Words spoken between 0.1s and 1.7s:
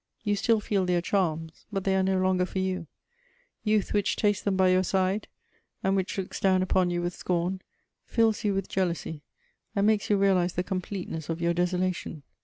You still feel their charms,